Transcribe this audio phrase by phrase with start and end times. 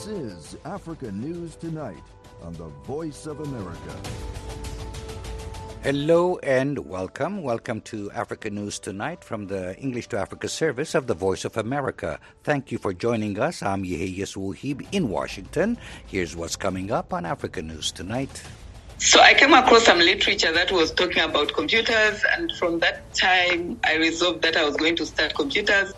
[0.00, 2.02] This is Africa News Tonight
[2.42, 3.94] on the Voice of America.
[5.82, 7.42] Hello and welcome.
[7.42, 11.58] Welcome to Africa News Tonight from the English to Africa service of the Voice of
[11.58, 12.18] America.
[12.44, 13.62] Thank you for joining us.
[13.62, 15.76] I'm Yeheyes Wuhib in Washington.
[16.06, 18.42] Here's what's coming up on Africa News Tonight.
[18.96, 23.78] So I came across some literature that was talking about computers, and from that time,
[23.84, 25.92] I resolved that I was going to start computers.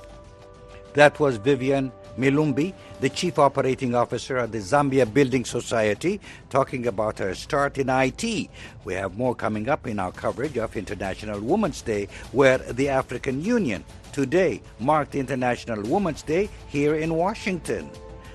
[0.94, 7.18] That was Vivian Milumbi, the Chief Operating Officer at the Zambia Building Society, talking about
[7.18, 8.48] her start in IT.
[8.84, 13.44] We have more coming up in our coverage of International Women's Day, where the African
[13.44, 17.90] Union today marked International Women's Day here in Washington.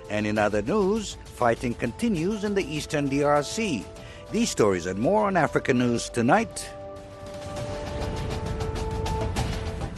[0.09, 3.85] And in other news, fighting continues in the eastern DRC.
[4.31, 6.69] These stories and more on Africa News tonight.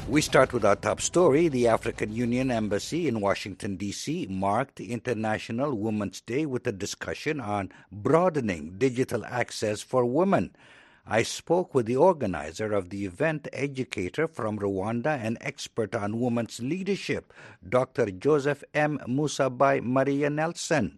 [0.09, 1.49] We start with our top story.
[1.49, 4.26] The African Union Embassy in Washington, D.C.
[4.27, 10.55] marked International Women's Day with a discussion on broadening digital access for women.
[11.05, 16.60] I spoke with the organizer of the event, educator from Rwanda and expert on women's
[16.60, 17.32] leadership,
[17.70, 18.10] Dr.
[18.10, 18.98] Joseph M.
[19.07, 20.98] Musabai Maria Nelson.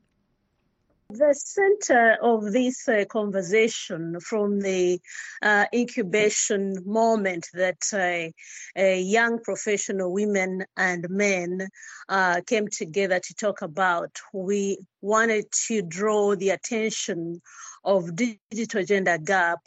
[1.13, 5.01] The center of this uh, conversation from the
[5.41, 8.31] uh, incubation moment that
[8.77, 11.67] uh, young professional women and men
[12.07, 17.41] uh, came together to talk about, we wanted to draw the attention
[17.83, 19.59] of digital gender gap,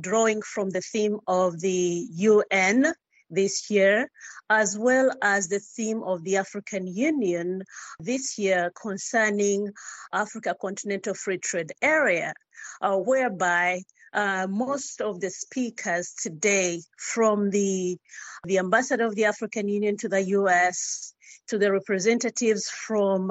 [0.00, 2.94] drawing from the theme of the UN
[3.30, 4.10] this year,
[4.50, 7.62] as well as the theme of the African Union
[7.98, 9.70] this year concerning
[10.12, 12.34] Africa Continental Free Trade Area,
[12.80, 17.98] uh, whereby uh, most of the speakers today, from the
[18.44, 21.12] the ambassador of the African Union to the U.S.
[21.48, 23.30] to the representatives from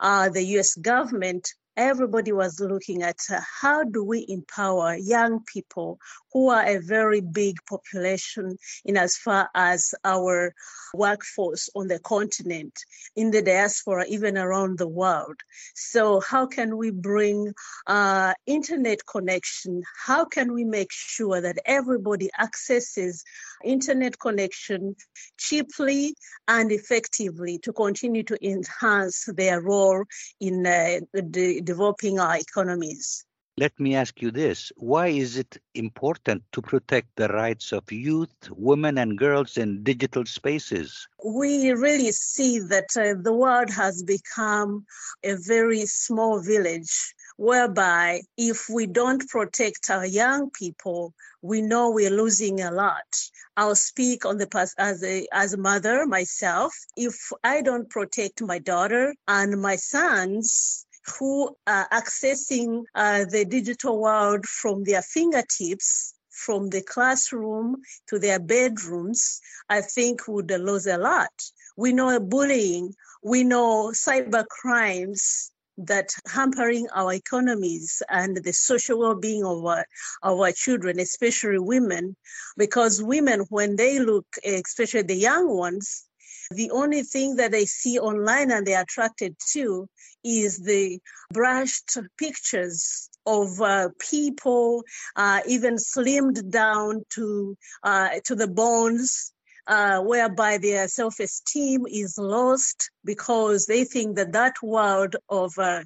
[0.00, 0.74] uh, the U.S.
[0.74, 1.48] government,
[1.78, 5.98] everybody was looking at uh, how do we empower young people
[6.32, 10.54] who are a very big population in as far as our
[10.94, 12.78] workforce on the continent,
[13.16, 15.36] in the diaspora, even around the world.
[15.74, 17.52] So how can we bring
[17.86, 19.82] uh, internet connection?
[20.06, 23.24] How can we make sure that everybody accesses
[23.64, 24.94] internet connection
[25.36, 26.14] cheaply
[26.46, 30.04] and effectively to continue to enhance their role
[30.40, 33.24] in uh, the developing our economies.
[33.58, 34.70] Let me ask you this.
[34.76, 40.24] Why is it important to protect the rights of youth, women, and girls in digital
[40.26, 41.08] spaces?
[41.26, 44.86] We really see that uh, the world has become
[45.24, 52.10] a very small village whereby if we don't protect our young people, we know we're
[52.10, 53.10] losing a lot.
[53.56, 56.72] I'll speak on the past as a as a mother myself.
[56.96, 60.86] If I don't protect my daughter and my sons,
[61.18, 67.76] who are accessing uh, the digital world from their fingertips, from the classroom
[68.08, 71.32] to their bedrooms, I think would lose a lot.
[71.76, 79.44] We know bullying, we know cyber crimes that hampering our economies and the social well-being
[79.44, 79.84] of our,
[80.22, 82.16] of our children, especially women,
[82.56, 86.07] because women, when they look, especially the young ones,
[86.50, 89.88] the only thing that they see online and they're attracted to
[90.24, 90.98] is the
[91.32, 94.82] brushed pictures of uh, people,
[95.16, 99.32] uh, even slimmed down to uh, to the bones,
[99.68, 105.82] uh, whereby their self-esteem is lost because they think that that world of uh,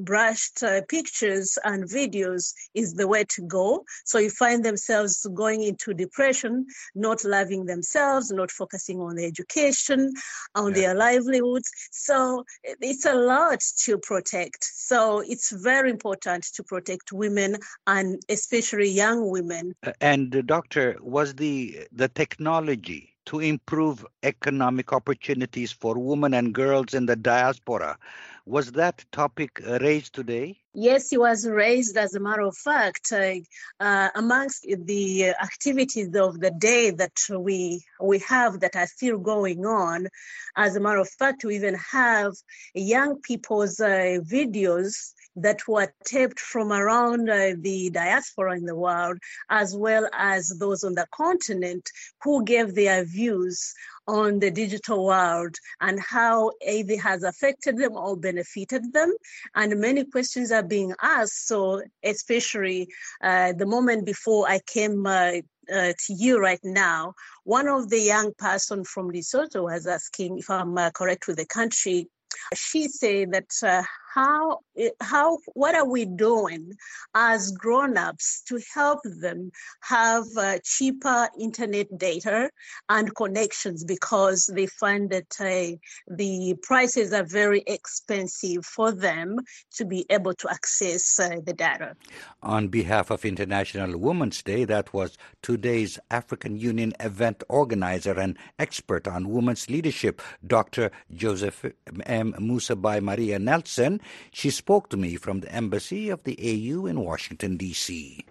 [0.00, 3.84] brushed uh, pictures and videos is the way to go.
[4.04, 10.12] So you find themselves going into depression, not loving themselves, not focusing on their education,
[10.54, 10.80] on yeah.
[10.80, 11.70] their livelihoods.
[11.92, 14.64] So it's a lot to protect.
[14.64, 19.74] So it's very important to protect women and especially young women.
[20.00, 26.94] And uh, doctor, was the the technology to improve economic opportunities for women and girls
[26.94, 27.98] in the diaspora.
[28.46, 30.58] Was that topic raised today?
[30.72, 31.96] Yes, it was raised.
[31.96, 33.34] As a matter of fact, uh,
[33.80, 39.66] uh, amongst the activities of the day that we we have that are still going
[39.66, 40.06] on.
[40.54, 42.34] As a matter of fact, we even have
[42.74, 49.18] young people's uh, videos that were taped from around uh, the diaspora in the world,
[49.50, 51.88] as well as those on the continent
[52.22, 53.74] who gave their views
[54.08, 59.12] on the digital world and how it has affected them or benefited them.
[59.54, 61.48] And many questions are being asked.
[61.48, 62.88] So, especially
[63.22, 65.32] uh, the moment before I came uh,
[65.72, 70.48] uh, to you right now, one of the young person from Lesotho was asking if
[70.50, 72.08] I'm uh, correct with the country.
[72.54, 73.82] She said that uh,
[74.16, 74.60] how
[75.00, 76.72] how what are we doing
[77.14, 79.52] as grown-ups to help them
[79.82, 82.48] have uh, cheaper internet data
[82.88, 85.76] and connections because they find that uh,
[86.08, 89.36] the prices are very expensive for them
[89.74, 91.94] to be able to access uh, the data.
[92.42, 99.06] On behalf of International Women's Day, that was today's African Union event organizer and expert
[99.06, 100.90] on women's leadership, Dr.
[101.12, 101.66] Joseph
[102.06, 102.32] M.
[102.38, 104.00] Musabai Maria Nelson.
[104.32, 108.24] She spoke to me from the embassy of the AU in Washington, D.C.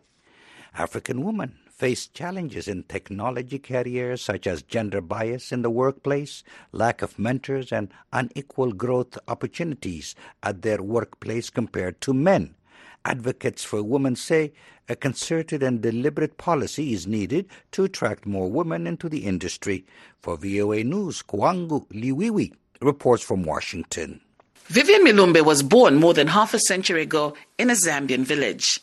[0.78, 6.42] African women face challenges in technology careers such as gender bias in the workplace,
[6.72, 12.56] lack of mentors, and unequal growth opportunities at their workplace compared to men.
[13.04, 14.54] Advocates for women say
[14.88, 19.86] a concerted and deliberate policy is needed to attract more women into the industry.
[20.22, 24.22] For VOA News, Kwangu Liwewe reports from Washington.
[24.68, 28.80] Vivian Milumbe was born more than half a century ago in a Zambian village.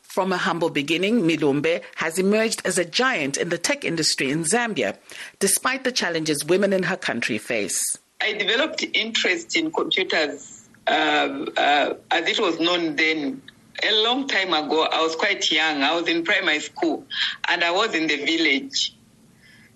[0.00, 4.44] From a humble beginning, Milumbe has emerged as a giant in the tech industry in
[4.44, 4.96] Zambia,
[5.38, 7.78] despite the challenges women in her country face.
[8.22, 13.42] I developed interest in computers uh, uh, as it was known then.
[13.84, 15.82] A long time ago, I was quite young.
[15.82, 17.04] I was in primary school
[17.48, 18.96] and I was in the village.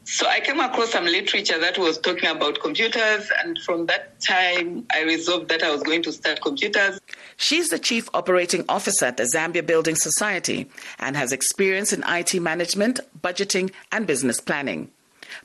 [0.05, 4.85] So I came across some literature that was talking about computers, and from that time,
[4.93, 7.01] I resolved that I was going to start computers.
[7.37, 10.69] She's the Chief Operating Officer at the Zambia Building Society
[10.99, 14.91] and has experience in IT management, budgeting, and business planning.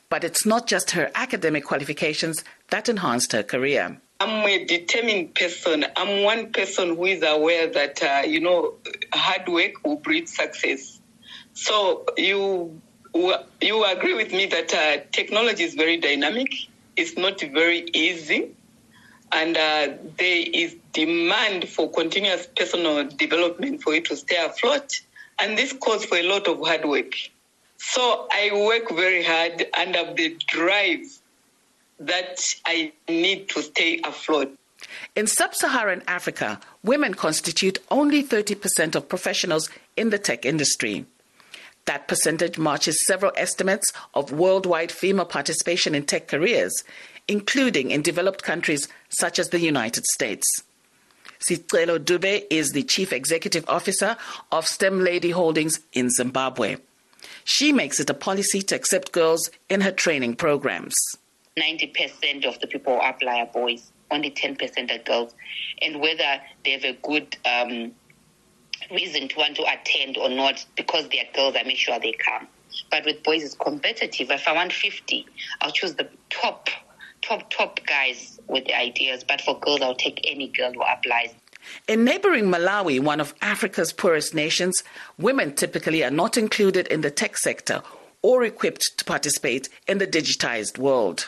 [0.08, 4.00] But it's not just her academic qualifications that enhanced her career.
[4.20, 5.86] I'm a determined person.
[5.96, 8.74] I'm one person who is aware that, uh, you know,
[9.14, 11.00] hard work will breed success.
[11.52, 12.80] So you
[13.60, 16.48] you agree with me that uh, technology is very dynamic.
[16.96, 18.50] It's not very easy,
[19.32, 19.88] and uh,
[20.18, 25.00] there is demand for continuous personal development for you to stay afloat,
[25.40, 27.12] and this calls for a lot of hard work.
[27.78, 31.06] So I work very hard under the drive
[32.00, 34.56] that I need to stay afloat.
[35.14, 41.06] In sub Saharan Africa, women constitute only 30% of professionals in the tech industry.
[41.88, 46.84] That percentage matches several estimates of worldwide female participation in tech careers,
[47.26, 50.46] including in developed countries such as the United States.
[51.40, 54.18] Sicelo Dube is the Chief Executive Officer
[54.52, 56.76] of STEM Lady Holdings in Zimbabwe.
[57.44, 60.94] She makes it a policy to accept girls in her training programs.
[61.56, 65.34] 90% of the people who apply are boys, only 10% are girls.
[65.80, 67.92] And whether they have a good um,
[68.90, 72.46] reason to want to attend or not because they're girls, I make sure they come.
[72.90, 74.30] But with boys, it's competitive.
[74.30, 75.26] If I want 50,
[75.60, 76.68] I'll choose the top,
[77.22, 79.24] top, top guys with the ideas.
[79.24, 81.34] But for girls, I'll take any girl who applies.
[81.86, 84.82] In neighboring Malawi, one of Africa's poorest nations,
[85.18, 87.82] women typically are not included in the tech sector
[88.22, 91.26] or equipped to participate in the digitized world.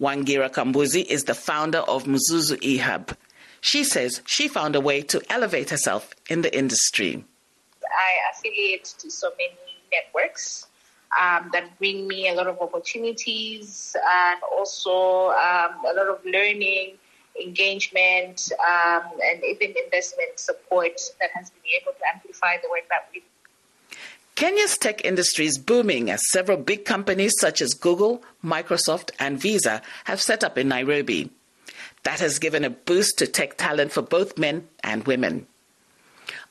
[0.00, 3.14] Wangiwe Kambuzi is the founder of Mzuzu eHub,
[3.60, 7.24] she says she found a way to elevate herself in the industry.
[7.84, 9.54] I affiliate to so many
[9.92, 10.66] networks
[11.20, 16.94] um, that bring me a lot of opportunities and also um, a lot of learning,
[17.40, 23.08] engagement, um, and even investment support that has been able to amplify the work that
[23.12, 23.26] we do.
[24.36, 29.82] Kenya's tech industry is booming as several big companies such as Google, Microsoft, and Visa
[30.04, 31.30] have set up in Nairobi.
[32.02, 35.46] That has given a boost to tech talent for both men and women.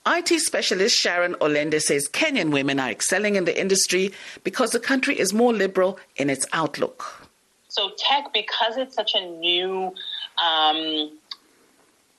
[0.06, 4.12] IT specialist Sharon Olende says Kenyan women are excelling in the industry
[4.44, 7.28] because the country is more liberal in its outlook.
[7.68, 9.94] So, tech, because it's such a new,
[10.44, 10.78] um,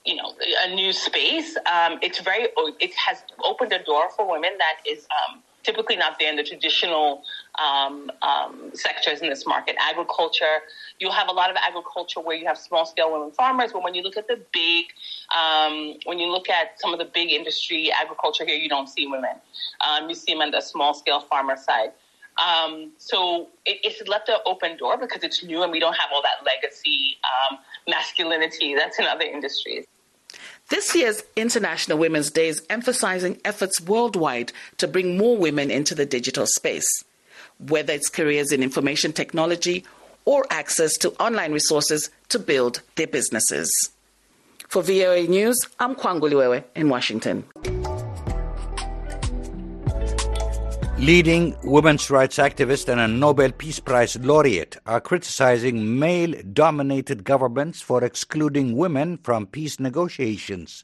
[0.05, 0.33] you know,
[0.63, 2.47] a new space, um, it's very,
[2.79, 6.43] it has opened a door for women that is um, typically not there in the
[6.43, 7.23] traditional
[7.61, 9.75] um, um, sectors in this market.
[9.79, 10.59] Agriculture,
[10.99, 13.93] you'll have a lot of agriculture where you have small scale women farmers, but when
[13.93, 14.85] you look at the big,
[15.35, 19.07] um, when you look at some of the big industry agriculture here, you don't see
[19.07, 19.35] women.
[19.87, 21.91] Um, you see them on the small scale farmer side.
[22.41, 26.09] Um, so it, it's left an open door because it's new and we don't have
[26.13, 29.85] all that legacy um, masculinity that's in other industries.
[30.71, 36.05] This year's International Women's Day is emphasizing efforts worldwide to bring more women into the
[36.05, 36.87] digital space,
[37.59, 39.83] whether it's careers in information technology
[40.23, 43.69] or access to online resources to build their businesses.
[44.69, 47.43] For VOA News, I'm Kwangu Liwewe in Washington.
[51.01, 57.81] Leading women's rights activists and a Nobel Peace Prize laureate are criticizing male dominated governments
[57.81, 60.83] for excluding women from peace negotiations.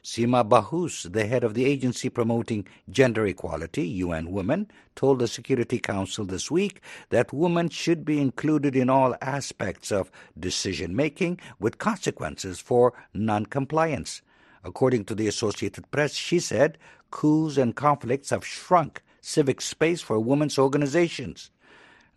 [0.00, 5.80] Sima Bahous, the head of the agency promoting gender equality, UN Women, told the Security
[5.80, 11.78] Council this week that women should be included in all aspects of decision making with
[11.78, 14.22] consequences for noncompliance.
[14.62, 16.78] According to the Associated Press, she said
[17.10, 21.50] coups and conflicts have shrunk civic space for women's organizations.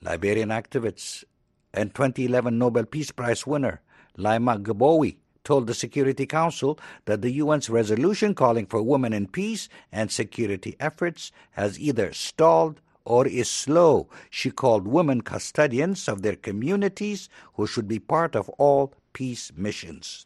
[0.02, 1.26] Liberian activists
[1.74, 3.82] and 2011 Nobel Peace Prize winner
[4.18, 9.68] Leymah Gbowee told the Security Council that the UN's resolution calling for women in peace
[9.92, 14.08] and security efforts has either stalled or is slow.
[14.30, 20.26] She called women custodians of their communities who should be part of all peace missions.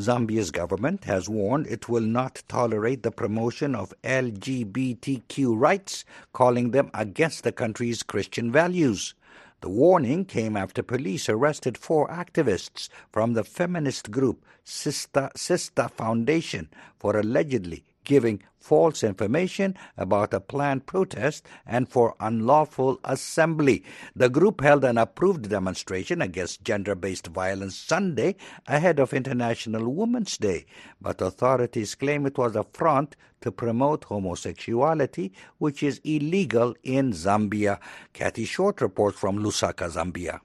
[0.00, 6.90] Zambia's government has warned it will not tolerate the promotion of LGBTQ rights, calling them
[6.94, 9.14] against the country's Christian values.
[9.60, 16.68] The warning came after police arrested four activists from the feminist group Sista, Sista Foundation
[16.98, 23.84] for allegedly giving false information about a planned protest and for unlawful assembly.
[24.16, 28.36] The group held an approved demonstration against gender based violence Sunday
[28.66, 30.64] ahead of International Women's Day,
[31.00, 37.78] but authorities claim it was a front to promote homosexuality, which is illegal in Zambia.
[38.14, 40.40] Kathy Short reports from Lusaka, Zambia.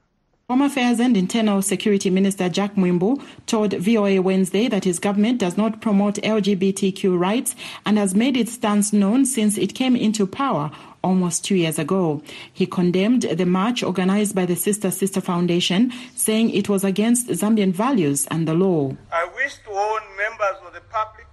[0.51, 5.55] Home Affairs and Internal Security Minister Jack Mwimbu told VOA Wednesday that his government does
[5.55, 7.55] not promote LGBTQ rights
[7.85, 10.69] and has made its stance known since it came into power
[11.05, 12.21] almost two years ago.
[12.51, 17.71] He condemned the march organized by the Sister Sister Foundation, saying it was against Zambian
[17.71, 18.91] values and the law.
[19.09, 21.27] I wish to warn members of the public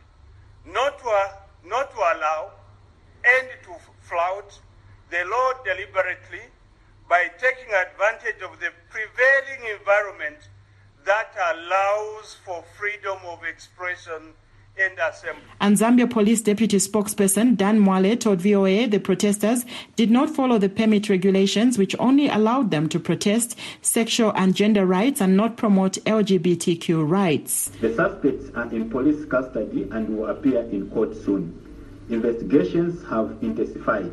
[0.64, 1.28] not to, uh,
[1.66, 2.52] not to allow
[3.24, 4.60] and to flout
[5.10, 6.52] the law deliberately
[7.08, 10.48] by taking advantage of the prevailing environment
[11.06, 14.34] that allows for freedom of expression
[14.78, 15.42] and assembly.
[15.60, 19.64] And Zambia Police Deputy Spokesperson Dan Mwale told VOA the protesters
[19.96, 24.86] did not follow the permit regulations, which only allowed them to protest sexual and gender
[24.86, 27.70] rights and not promote LGBTQ rights.
[27.80, 31.64] The suspects are in police custody and will appear in court soon.
[32.10, 34.12] Investigations have intensified.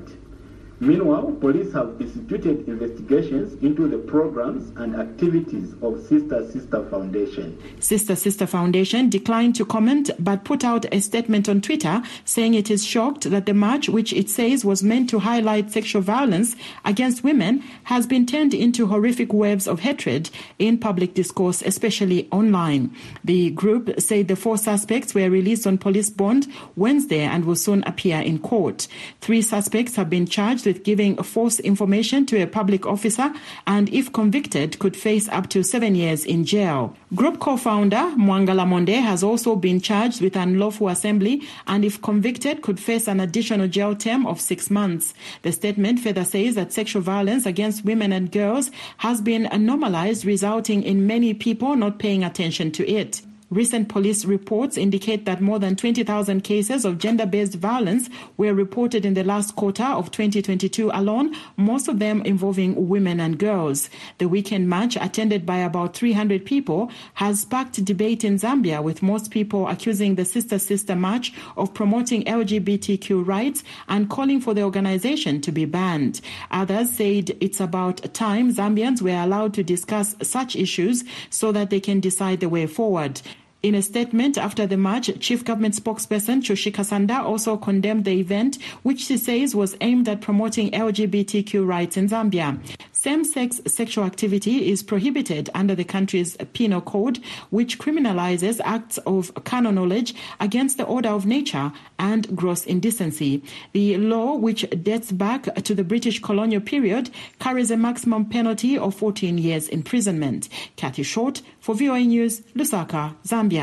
[0.86, 7.58] Meanwhile, police have instituted investigations into the programs and activities of Sister Sister Foundation.
[7.80, 12.70] Sister Sister Foundation declined to comment but put out a statement on Twitter saying it
[12.70, 17.24] is shocked that the march, which it says was meant to highlight sexual violence against
[17.24, 22.96] women, has been turned into horrific waves of hatred in public discourse, especially online.
[23.24, 27.84] The group said the four suspects were released on police bond Wednesday and will soon
[27.88, 28.88] appear in court.
[29.20, 33.32] Three suspects have been charged with giving false information to a public officer
[33.68, 36.96] and, if convicted, could face up to seven years in jail.
[37.14, 42.80] Group co-founder Mwangala Monde has also been charged with unlawful assembly and, if convicted, could
[42.80, 45.14] face an additional jail term of six months.
[45.44, 50.84] The statement further says that sexual violence against women and girls has been normalized, resulting
[50.84, 53.22] in many people not paying attention to it.
[53.56, 59.06] Recent police reports indicate that more than 20,000 cases of gender based violence were reported
[59.06, 63.90] in the last quarter of 2022 alone, most of them involving women and girls.
[64.18, 69.32] The weekend march, attended by about 300 people, has sparked debate in Zambia, with most
[69.32, 75.40] people accusing the Sister Sister March of promoting LGBTQ rights and calling for the organization
[75.40, 76.20] to be banned.
[76.52, 81.80] Others said it's about time Zambians were allowed to discuss such issues so that they
[81.80, 83.22] can decide the way forward.
[83.66, 88.60] In a statement after the march, Chief Government spokesperson Chushi Kasanda also condemned the event,
[88.84, 92.60] which she says was aimed at promoting LGBTQ rights in Zambia.
[92.92, 97.20] Same-sex sexual activity is prohibited under the country's penal code,
[97.50, 103.44] which criminalizes acts of carnal knowledge against the order of nature and gross indecency.
[103.74, 108.96] The law, which dates back to the British colonial period, carries a maximum penalty of
[108.96, 110.50] 14 years imprisonment.
[110.76, 113.55] Kathy Short for VOA News, Lusaka, Zambia.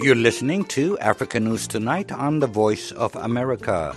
[0.00, 3.96] You're listening to Africa News Tonight on the Voice of America.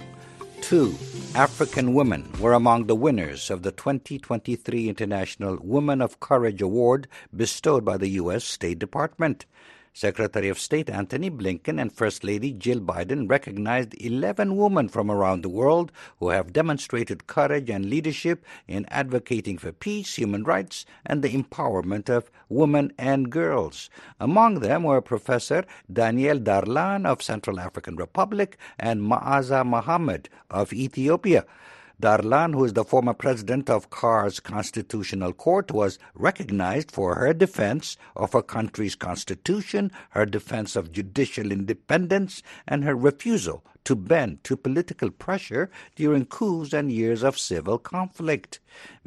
[0.62, 0.96] Two
[1.36, 7.86] African women were among the winners of the 2023 International Women of Courage Award bestowed
[7.86, 8.44] by the U.S.
[8.44, 9.46] State Department.
[9.94, 15.42] Secretary of State Antony Blinken and First Lady Jill Biden recognized 11 women from around
[15.42, 21.22] the world who have demonstrated courage and leadership in advocating for peace, human rights, and
[21.22, 23.90] the empowerment of women and girls.
[24.18, 31.46] Among them were Professor Danielle Darlan of Central African Republic and Meaza Mohammed of Ethiopia.
[32.02, 37.96] Darlan, who is the former president of CAR's Constitutional Court, was recognized for her defense
[38.16, 44.56] of her country's constitution, her defense of judicial independence, and her refusal to bend to
[44.56, 48.60] political pressure during coups and years of civil conflict.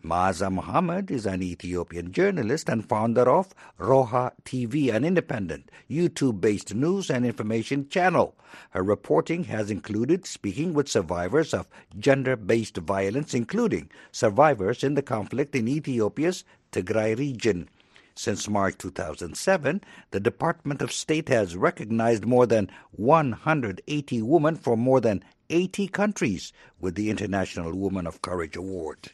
[0.02, 6.74] Meaza Mohammed is an Ethiopian journalist and founder of Roha TV, an independent YouTube based
[6.74, 8.36] news and information channel.
[8.70, 15.02] Her reporting has included speaking with survivors of gender based violence, including survivors in the
[15.02, 17.68] conflict in Ethiopia's Tigray region.
[18.16, 19.80] Since March 2007,
[20.12, 26.52] the Department of State has recognized more than 180 women from more than 80 countries
[26.78, 29.10] with the International Woman of Courage Award.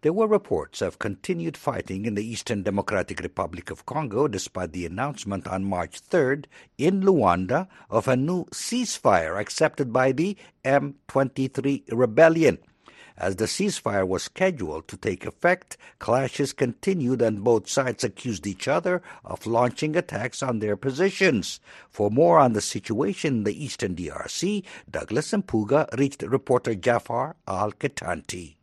[0.00, 4.86] There were reports of continued fighting in the Eastern Democratic Republic of Congo despite the
[4.86, 6.46] announcement on March 3rd
[6.78, 12.58] in Luanda of a new ceasefire accepted by the M23 rebellion.
[13.20, 18.68] As the ceasefire was scheduled to take effect, clashes continued and both sides accused each
[18.68, 21.58] other of launching attacks on their positions.
[21.90, 27.34] For more on the situation in the eastern DRC, Douglas and Mpuga reached reporter Jafar
[27.48, 28.54] Al Ketanti.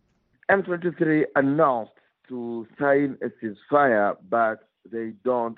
[0.49, 1.91] M23 announced
[2.29, 5.57] to sign a ceasefire, but they don't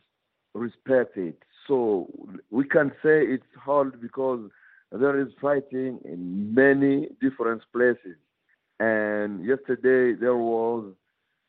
[0.56, 1.38] respect it.
[1.68, 2.08] So
[2.50, 4.50] we can say it's hard because
[4.92, 8.18] there is fighting in many different places.
[8.80, 10.94] And yesterday there was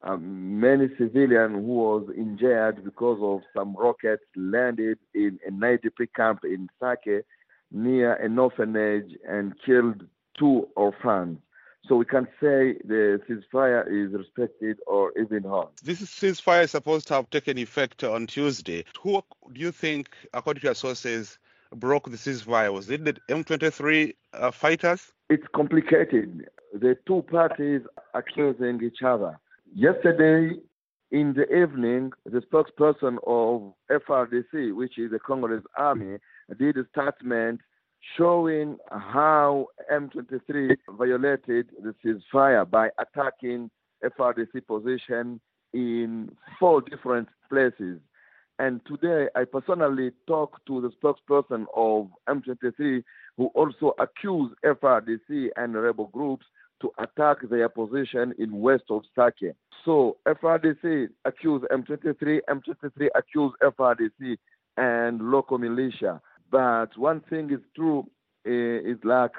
[0.03, 6.41] um, many civilian who was injured because of some rockets landed in a IDP camp
[6.45, 7.25] in Sake
[7.71, 10.05] near an orphanage and killed
[10.39, 11.39] two orphans.
[11.87, 15.71] So we can say the ceasefire is respected or even harmed.
[15.83, 18.85] This ceasefire is supposed to have taken effect on Tuesday.
[19.03, 21.39] Who do you think, according to your sources,
[21.75, 22.73] broke the ceasefire?
[22.73, 25.13] Was it the M23 uh, fighters?
[25.31, 26.49] It's complicated.
[26.73, 27.83] The two parties
[28.15, 29.39] accusing each other.
[29.75, 30.57] Yesterday,
[31.11, 36.19] in the evening, the spokesperson of FARDC, which is the Congolese army,
[36.59, 37.61] did a statement
[38.17, 43.71] showing how M23 violated the ceasefire by attacking
[44.05, 45.41] FARDC position
[45.73, 48.01] in four different places.
[48.59, 53.03] And today, I personally talked to the spokesperson of M23,
[53.37, 56.45] who also accused FARDC and rebel groups
[56.81, 59.55] to attack their position in west of Sake.
[59.85, 64.37] So FARDC accused M23, M23 accused FARDC
[64.77, 66.21] and local militia.
[66.51, 68.07] But one thing is true
[68.47, 68.51] uh,
[68.91, 69.33] is like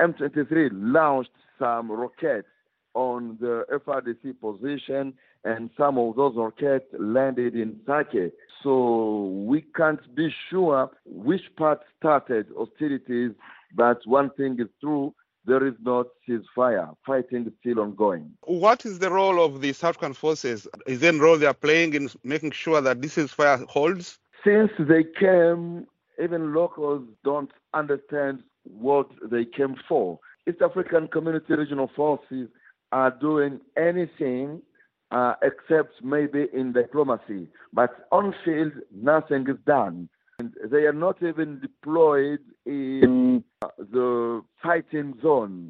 [0.00, 2.48] M23 launched some rockets
[2.94, 8.32] on the FARDC position, and some of those rockets landed in Sake.
[8.62, 13.32] So we can't be sure which part started hostilities,
[13.74, 16.94] but one thing is true there is not ceasefire.
[17.06, 18.30] Fighting is still ongoing.
[18.42, 20.68] What is the role of the South African forces?
[20.86, 24.18] Is there a role they are playing in making sure that this ceasefire holds?
[24.44, 25.86] Since they came,
[26.22, 30.18] even locals don't understand what they came for.
[30.48, 32.48] East African Community Regional Forces
[32.92, 34.62] are doing anything
[35.10, 40.08] uh, except maybe in diplomacy, but on field, nothing is done.
[40.38, 43.44] And they are not even deployed in
[43.78, 45.68] the fighting zone.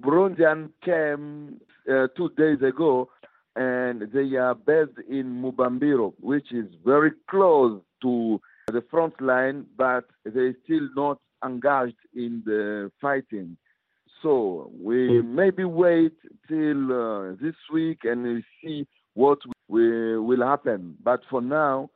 [0.00, 1.60] Burundian came
[1.90, 3.10] uh, two days ago
[3.56, 10.04] and they are based in Mubambiro, which is very close to the front line, but
[10.24, 13.56] they're still not engaged in the fighting.
[14.22, 16.14] So we maybe wait
[16.48, 20.96] till uh, this week and we see what we, will happen.
[21.02, 21.90] But for now,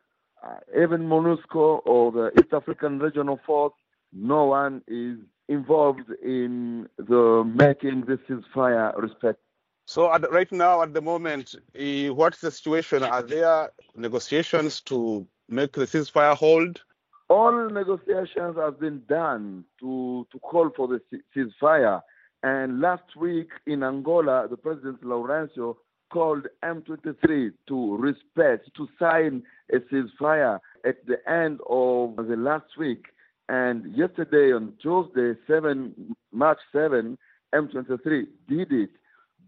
[0.44, 3.72] uh, even MONUSCO or the East African Regional Force,
[4.12, 5.18] no one is
[5.48, 9.38] involved in the making this ceasefire respect.
[9.86, 13.02] So at, right now, at the moment, what's the situation?
[13.02, 16.82] Are there negotiations to make the ceasefire hold?
[17.30, 21.00] All negotiations have been done to, to call for the
[21.34, 22.02] ceasefire.
[22.42, 25.76] And last week in Angola, the President Lourenço
[26.12, 29.42] called M23 to respect, to sign
[29.72, 33.06] a ceasefire at the end of the last week.
[33.48, 37.16] And yesterday on Tuesday, 7 March 7,
[37.54, 38.90] M23 did it,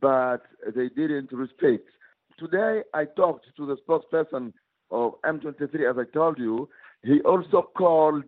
[0.01, 0.43] but
[0.75, 1.87] they didn't respect.
[2.39, 4.53] Today I talked to the spokesperson
[4.91, 6.69] of M23, as I told you,
[7.03, 8.25] he also called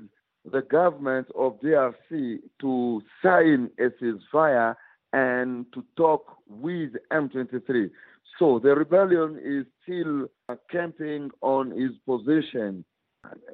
[0.50, 4.74] the government of DRC to sign a ceasefire
[5.12, 7.90] and to talk with M23.
[8.38, 10.26] So the rebellion is still
[10.70, 12.84] camping on its position.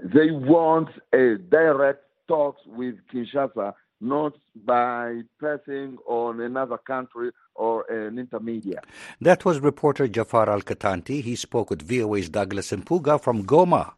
[0.02, 8.19] They want a direct talks with Kinshasa, not by passing on another country or an
[8.19, 8.85] intermediate.
[9.21, 11.23] That was reporter Jafar Al Katanti.
[11.23, 13.95] He spoke with VOA's Douglas Mpuga from Goma.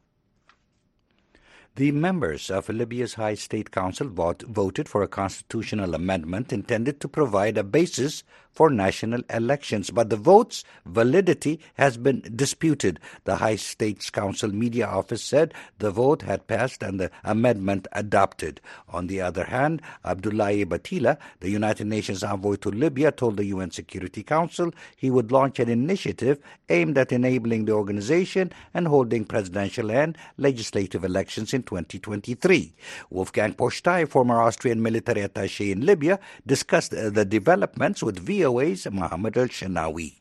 [1.77, 7.09] The members of Libya's High State Council vote, voted for a constitutional amendment intended to
[7.09, 12.99] provide a basis for national elections, but the vote's validity has been disputed.
[13.25, 18.61] The High States Council Media Office said the vote had passed and the amendment adopted.
[18.89, 23.71] On the other hand, Abdoulaye Bathily, the United Nations envoy to Libya, told the UN
[23.71, 29.91] Security Council he would launch an initiative aimed at enabling the organization and holding presidential
[29.93, 32.75] and legislative elections in 2023.
[33.11, 39.37] Wolfgang Pusztai, former Austrian military attaché in Libya, discussed uh, the developments with VOA's Mohammed
[39.37, 40.21] El Shinawi.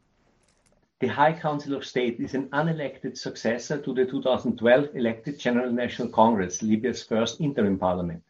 [0.99, 6.09] The High Council of State is an unelected successor to the 2012 elected General National
[6.09, 8.21] Congress, Libya's first interim parliament.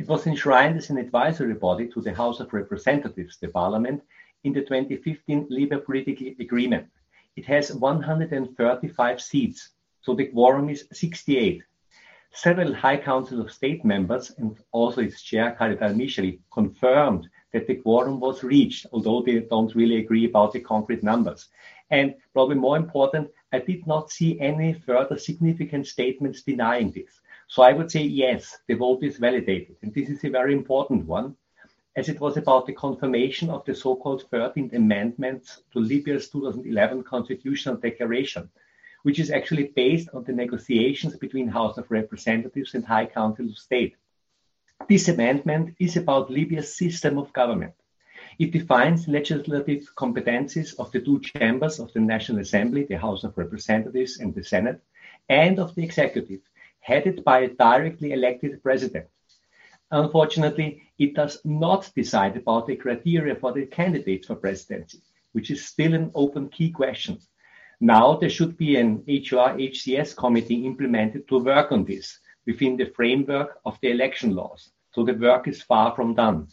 [0.00, 4.02] It was enshrined as an advisory body to the House of Representatives, the parliament,
[4.44, 6.88] in the 2015 Libya political agreement.
[7.36, 9.68] It has 135 seats,
[10.00, 11.62] so the quorum is 68.
[12.32, 17.74] Several High Council of State members and also its chair, Khalid al-Mishri, confirmed that the
[17.74, 21.48] quorum was reached, although they don't really agree about the concrete numbers.
[21.90, 27.20] And probably more important, I did not see any further significant statements denying this.
[27.48, 29.74] So I would say yes, the vote is validated.
[29.82, 31.36] And this is a very important one,
[31.96, 37.76] as it was about the confirmation of the so-called 13th amendments to Libya's 2011 constitutional
[37.76, 38.48] declaration,
[39.02, 43.58] which is actually based on the negotiations between House of Representatives and High Council of
[43.58, 43.96] State.
[44.88, 47.74] This amendment is about Libya's system of government.
[48.38, 53.36] It defines legislative competencies of the two chambers of the National Assembly, the House of
[53.36, 54.80] Representatives and the Senate,
[55.28, 56.40] and of the executive,
[56.80, 59.06] headed by a directly elected president.
[59.90, 65.00] Unfortunately, it does not decide about the criteria for the candidates for presidency,
[65.32, 67.18] which is still an open key question.
[67.82, 72.92] Now there should be an HR HCS committee implemented to work on this within the
[72.94, 74.70] framework of the election laws.
[74.92, 76.48] So the work is far from done.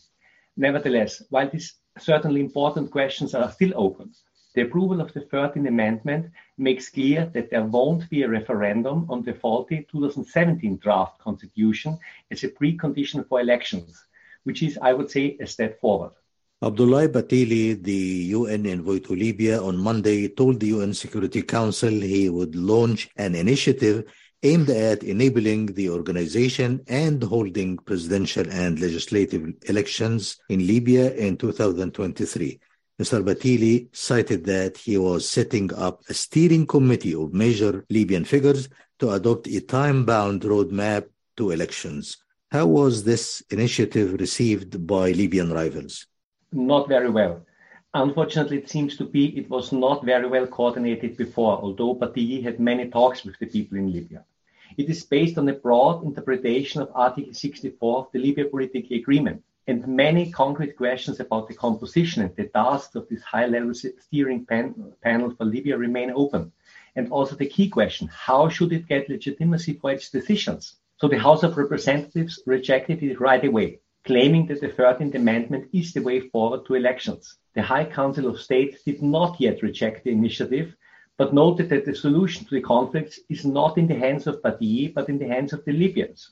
[0.55, 4.13] Nevertheless, while these certainly important questions are still open,
[4.55, 9.21] the approval of the 13th Amendment makes clear that there won't be a referendum on
[9.21, 11.99] the faulty 2017 draft constitution
[12.31, 14.05] as a precondition for elections,
[14.45, 16.13] which is, I would say, a step forward.
[16.63, 22.29] Abdoulaye Bathily, the UN envoy to Libya, on Monday told the UN Security Council he
[22.29, 24.05] would launch an initiative
[24.41, 32.59] aimed at enabling the organization and holding presidential and legislative elections in Libya in 2023.
[32.99, 33.23] Mr.
[33.23, 38.67] Bathily cited that he was setting up a steering committee of major Libyan figures
[38.97, 42.17] to adopt a time bound roadmap to elections.
[42.51, 46.07] How was this initiative received by Libyan rivals?
[46.53, 47.45] Not very well.
[47.93, 52.59] Unfortunately, it seems to be it was not very well coordinated before, although Bathily had
[52.59, 54.23] many talks with the people in Libya.
[54.77, 59.43] It is based on a broad interpretation of Article 64 of the Libya Political Agreement,
[59.67, 64.93] and many concrete questions about the composition and the tasks of this high-level steering pan-
[65.01, 66.53] panel for Libya remain open.
[66.95, 70.77] And also the key question, how should it get legitimacy for its decisions?
[70.97, 75.91] So the House of Representatives rejected it right away claiming that the 13th Amendment is
[75.91, 77.35] the way forward to elections.
[77.55, 80.73] The High Council of State did not yet reject the initiative,
[81.17, 84.87] but noted that the solution to the conflicts is not in the hands of Badi,
[84.87, 86.31] but in the hands of the Libyans.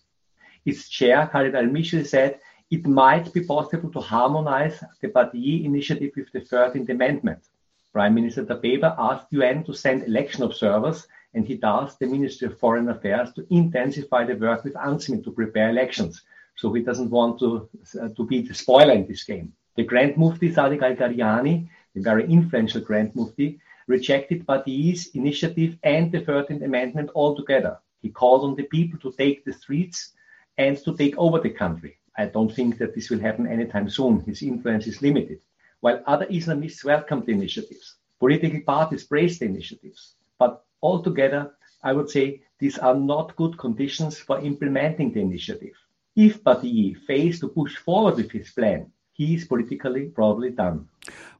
[0.65, 2.39] Its chair, Khalid al-Mishri, said
[2.71, 7.43] it might be possible to harmonize the Badi initiative with the 13th Amendment.
[7.91, 12.47] Prime Minister Dbeibah asked the UN to send election observers, and he tasked the Ministry
[12.47, 16.21] of Foreign Affairs to intensify the work with UNSMIL to prepare elections,
[16.55, 17.69] so he doesn't want to,
[18.01, 19.53] uh, to be the spoiler in this game.
[19.75, 26.11] The Grand Mufti Sadiq Al Ghariani, the very influential Grand Mufti, rejected Badi's initiative and
[26.11, 27.77] the 13th Amendment altogether.
[28.01, 30.13] He called on the people to take the streets
[30.57, 31.97] and to take over the country.
[32.17, 34.21] I don't think that this will happen anytime soon.
[34.21, 35.39] His influence is limited.
[35.81, 40.15] While other Islamists welcomed the initiatives, political parties praised the initiatives.
[40.39, 45.75] But altogether, I would say these are not good conditions for implementing the initiative.
[46.15, 50.87] If Badi fails to push forward with his plan, he is politically probably done.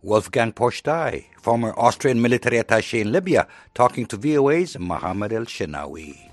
[0.02, 6.30] Wolfgang Pusztai, former Austrian military attaché in Libya, talking to VOA's Mohammed El Shenawi.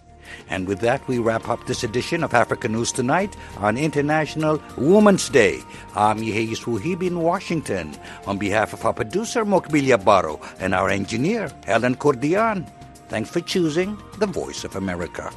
[0.49, 5.29] And with that, we wrap up this edition of Africa News Tonight on International Women's
[5.29, 5.61] Day.
[5.95, 7.95] I'm Yehei Wuhib in Washington.
[8.27, 12.67] On behalf of our producer, Mokbilia Baro, and our engineer, Helen Cordian,
[13.09, 15.31] thanks for choosing the Voice of America.